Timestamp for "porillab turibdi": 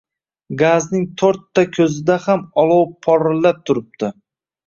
3.09-4.13